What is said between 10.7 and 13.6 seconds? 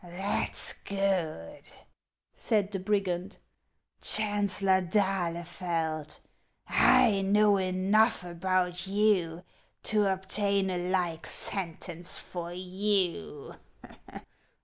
a like sentence for you.